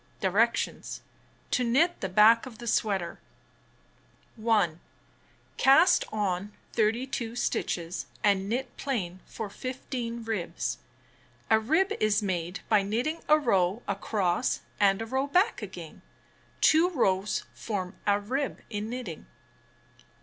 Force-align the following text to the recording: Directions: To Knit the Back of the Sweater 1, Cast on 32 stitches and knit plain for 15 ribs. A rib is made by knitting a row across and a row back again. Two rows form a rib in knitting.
Directions: 0.19 1.01
To 1.51 1.63
Knit 1.63 2.01
the 2.01 2.09
Back 2.09 2.47
of 2.47 2.57
the 2.57 2.65
Sweater 2.65 3.19
1, 4.35 4.79
Cast 5.57 6.05
on 6.11 6.53
32 6.73 7.35
stitches 7.35 8.07
and 8.23 8.49
knit 8.49 8.75
plain 8.77 9.19
for 9.27 9.47
15 9.47 10.23
ribs. 10.23 10.79
A 11.51 11.59
rib 11.59 11.91
is 11.99 12.23
made 12.23 12.61
by 12.67 12.81
knitting 12.81 13.21
a 13.29 13.37
row 13.37 13.83
across 13.87 14.61
and 14.79 15.03
a 15.03 15.05
row 15.05 15.27
back 15.27 15.61
again. 15.61 16.01
Two 16.61 16.89
rows 16.89 17.43
form 17.53 17.95
a 18.07 18.19
rib 18.19 18.59
in 18.71 18.89
knitting. 18.89 19.27